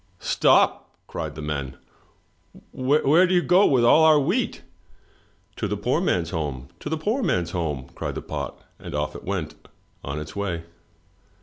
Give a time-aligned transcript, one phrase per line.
[0.09, 1.77] '* Stop!'' cried the men."
[2.71, 4.63] Where do you go with all our wheat?"
[5.57, 9.15] To the poor man's home, to the poor man's home!" cried the pot, and off
[9.15, 9.53] it went
[10.03, 10.63] on its way.